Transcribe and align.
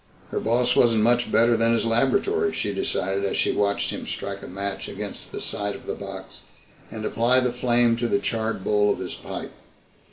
Her 0.31 0.39
boss 0.39 0.75
wasn't 0.75 1.03
much 1.03 1.31
better 1.31 1.55
than 1.55 1.73
his 1.75 1.85
laboratory, 1.85 2.53
she 2.53 2.73
decided 2.73 3.23
as 3.23 3.37
she 3.37 3.51
watched 3.51 3.91
him 3.91 4.07
strike 4.07 4.41
a 4.41 4.47
match 4.47 4.89
against 4.89 5.31
the 5.31 5.39
side 5.39 5.75
of 5.75 5.85
the 5.85 5.93
box 5.93 6.41
and 6.89 7.05
apply 7.05 7.39
the 7.41 7.53
flame 7.53 7.95
to 7.97 8.07
the 8.07 8.17
charred 8.17 8.63
bowl 8.63 8.91
of 8.91 8.97
his 8.97 9.13
pipe. 9.13 9.51